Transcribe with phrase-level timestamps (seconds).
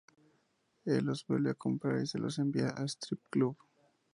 [0.83, 3.55] Él los vuelve a comprar y se los envía al Strip Club.